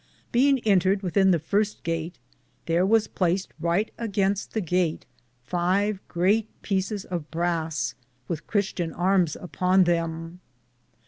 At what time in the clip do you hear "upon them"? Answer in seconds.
9.35-10.39